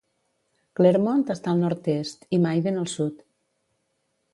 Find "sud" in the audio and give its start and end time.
2.99-3.23